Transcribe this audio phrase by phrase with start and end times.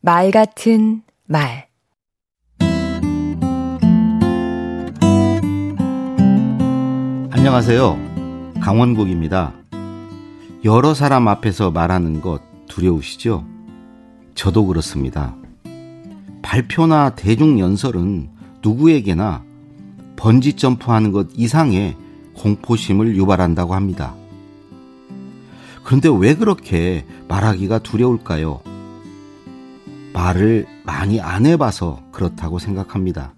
[0.00, 1.66] 말 같은 말
[7.30, 7.98] 안녕하세요.
[8.60, 9.54] 강원국입니다.
[10.64, 13.44] 여러 사람 앞에서 말하는 것 두려우시죠?
[14.36, 15.34] 저도 그렇습니다.
[16.42, 18.30] 발표나 대중 연설은
[18.62, 19.42] 누구에게나
[20.14, 21.96] 번지 점프하는 것 이상의
[22.34, 24.14] 공포심을 유발한다고 합니다.
[25.82, 28.67] 그런데 왜 그렇게 말하기가 두려울까요?
[30.18, 33.34] 말을 많이 안 해봐서 그렇다고 생각합니다.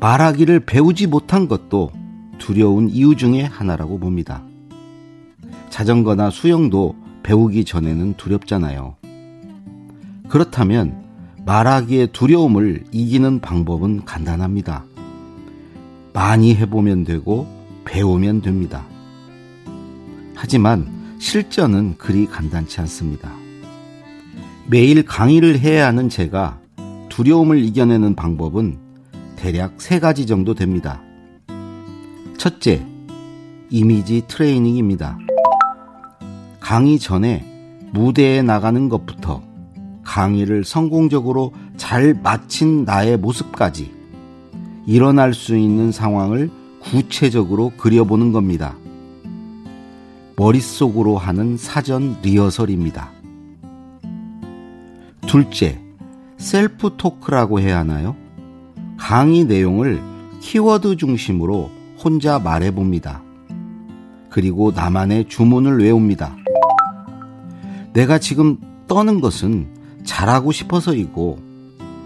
[0.00, 1.92] 말하기를 배우지 못한 것도
[2.38, 4.42] 두려운 이유 중의 하나라고 봅니다.
[5.70, 8.96] 자전거나 수영도 배우기 전에는 두렵잖아요.
[10.28, 11.04] 그렇다면
[11.46, 14.84] 말하기의 두려움을 이기는 방법은 간단합니다.
[16.12, 17.46] 많이 해보면 되고
[17.84, 18.84] 배우면 됩니다.
[20.34, 20.88] 하지만
[21.20, 23.43] 실전은 그리 간단치 않습니다.
[24.66, 26.58] 매일 강의를 해야 하는 제가
[27.10, 28.78] 두려움을 이겨내는 방법은
[29.36, 31.02] 대략 세 가지 정도 됩니다.
[32.38, 32.84] 첫째,
[33.68, 35.18] 이미지 트레이닝입니다.
[36.60, 37.44] 강의 전에
[37.92, 39.42] 무대에 나가는 것부터
[40.02, 43.92] 강의를 성공적으로 잘 마친 나의 모습까지
[44.86, 48.76] 일어날 수 있는 상황을 구체적으로 그려보는 겁니다.
[50.36, 53.23] 머릿속으로 하는 사전 리허설입니다.
[55.34, 55.80] 둘째,
[56.36, 58.14] 셀프 토크라고 해야 하나요?
[58.96, 60.00] 강의 내용을
[60.40, 63.20] 키워드 중심으로 혼자 말해봅니다.
[64.30, 66.36] 그리고 나만의 주문을 외웁니다.
[67.94, 69.66] 내가 지금 떠는 것은
[70.04, 71.40] 잘하고 싶어서이고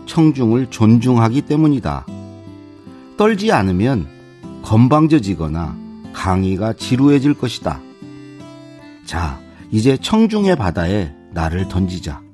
[0.06, 2.06] 청중을 존중하기 때문이다.
[3.18, 4.06] 떨지 않으면
[4.62, 5.76] 건방져지거나
[6.14, 7.78] 강의가 지루해질 것이다.
[9.04, 9.38] 자,
[9.70, 12.26] 이제 청중의 바다에 나를 던지자.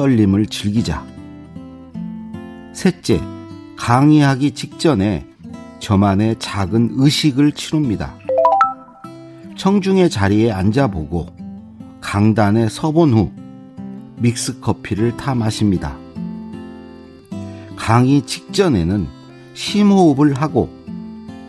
[0.00, 1.04] 떨림을 즐기자.
[2.72, 3.20] 셋째,
[3.76, 5.26] 강의하기 직전에
[5.78, 8.14] 저만의 작은 의식을 치룹니다.
[9.58, 11.26] 청중의 자리에 앉아보고
[12.00, 13.30] 강단에 서본 후
[14.16, 15.98] 믹스 커피를 타 마십니다.
[17.76, 19.06] 강의 직전에는
[19.52, 20.70] 심호흡을 하고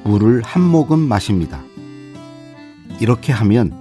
[0.03, 1.61] 물을 한 모금 마십니다.
[2.99, 3.71] 이렇게 하면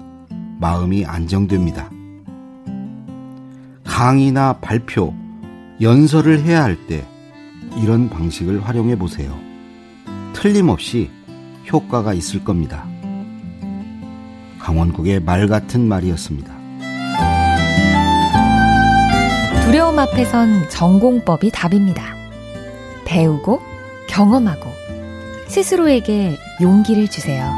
[0.61, 1.91] 마음이 안정됩니다.
[4.01, 5.13] 강의나 발표,
[5.83, 7.07] 연설을 해야 할 때
[7.77, 9.39] 이런 방식을 활용해 보세요.
[10.33, 11.11] 틀림없이
[11.71, 12.87] 효과가 있을 겁니다.
[14.59, 16.51] 강원국의 말 같은 말이었습니다.
[19.67, 22.03] 두려움 앞에선 전공법이 답입니다.
[23.05, 23.61] 배우고
[24.09, 24.71] 경험하고
[25.47, 27.53] 스스로에게 용기를 주세요.